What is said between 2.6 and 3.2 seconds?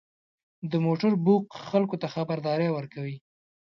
ورکوي.